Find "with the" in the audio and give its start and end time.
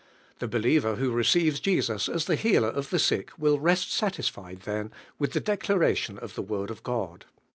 5.19-5.39